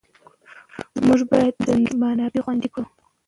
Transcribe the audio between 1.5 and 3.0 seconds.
د ځمکې منابع خوندي کړو.